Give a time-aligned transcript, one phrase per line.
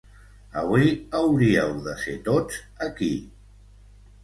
[0.61, 0.87] Avui
[1.19, 2.59] hauríeu de ser tots
[2.89, 3.13] aquí.